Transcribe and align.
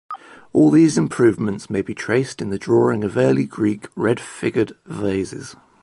All 0.51 0.71
these 0.71 0.97
improvements 0.97 1.69
may 1.69 1.83
be 1.83 1.93
traced 1.93 2.41
in 2.41 2.49
the 2.49 2.57
drawing 2.57 3.03
of 3.03 3.17
early 3.17 3.45
Greek 3.45 3.87
red-figured 3.95 4.73
vases. 4.87 5.55